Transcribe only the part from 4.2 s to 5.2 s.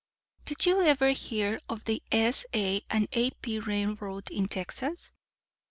in Texas?